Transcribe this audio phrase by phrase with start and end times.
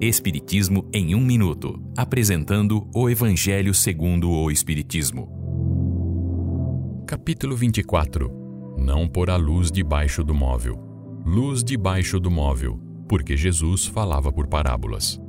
[0.00, 5.28] Espiritismo em um minuto, apresentando o Evangelho segundo o Espiritismo.
[7.04, 8.30] Capítulo 24.
[8.78, 10.76] Não pôr a luz debaixo do móvel.
[11.26, 15.20] Luz debaixo do móvel, porque Jesus falava por parábolas.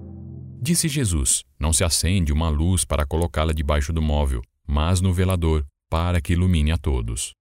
[0.61, 5.65] Disse Jesus: Não se acende uma luz para colocá-la debaixo do móvel, mas no velador,
[5.89, 7.33] para que ilumine a todos.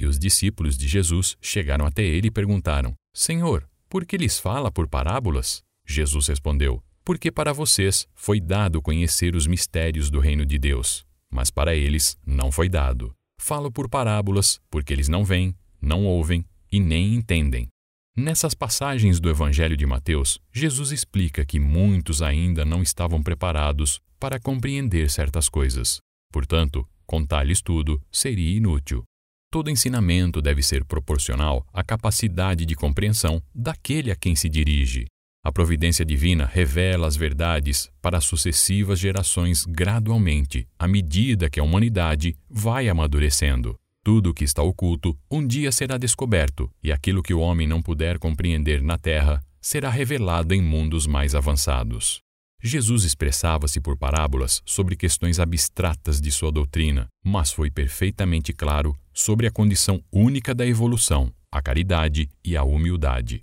[0.00, 4.68] E os discípulos de Jesus chegaram até ele e perguntaram: Senhor, por que lhes fala
[4.68, 5.62] por parábolas?
[5.86, 11.50] Jesus respondeu: Porque para vocês foi dado conhecer os mistérios do reino de Deus, mas
[11.50, 13.14] para eles não foi dado.
[13.38, 17.68] Falo por parábolas, porque eles não veem, não ouvem e nem entendem.
[18.16, 24.38] Nessas passagens do Evangelho de Mateus, Jesus explica que muitos ainda não estavam preparados para
[24.38, 25.98] compreender certas coisas.
[26.30, 29.02] Portanto, contar-lhes tudo seria inútil.
[29.50, 35.06] Todo ensinamento deve ser proporcional à capacidade de compreensão daquele a quem se dirige.
[35.44, 41.64] A providência divina revela as verdades para as sucessivas gerações gradualmente, à medida que a
[41.64, 43.76] humanidade vai amadurecendo.
[44.04, 47.82] Tudo o que está oculto um dia será descoberto, e aquilo que o homem não
[47.82, 52.20] puder compreender na terra será revelado em mundos mais avançados.
[52.62, 59.48] Jesus expressava-se por parábolas sobre questões abstratas de sua doutrina, mas foi perfeitamente claro sobre
[59.48, 63.40] a condição única da evolução, a caridade e a humildade.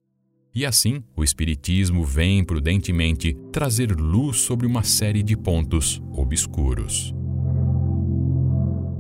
[0.54, 7.14] E assim, o Espiritismo vem prudentemente trazer luz sobre uma série de pontos obscuros.